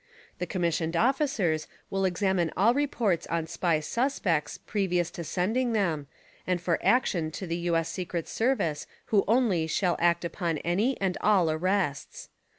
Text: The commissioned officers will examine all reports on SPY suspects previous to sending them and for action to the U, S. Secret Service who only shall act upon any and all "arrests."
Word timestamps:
The 0.39 0.47
commissioned 0.47 0.95
officers 0.95 1.67
will 1.91 2.05
examine 2.05 2.51
all 2.57 2.73
reports 2.73 3.27
on 3.27 3.45
SPY 3.45 3.81
suspects 3.81 4.57
previous 4.57 5.11
to 5.11 5.23
sending 5.23 5.73
them 5.73 6.07
and 6.47 6.59
for 6.59 6.79
action 6.83 7.29
to 7.29 7.45
the 7.45 7.57
U, 7.57 7.75
S. 7.75 7.89
Secret 7.89 8.27
Service 8.27 8.87
who 9.13 9.23
only 9.27 9.67
shall 9.67 9.95
act 9.99 10.25
upon 10.25 10.57
any 10.61 10.99
and 10.99 11.19
all 11.21 11.51
"arrests." 11.51 12.29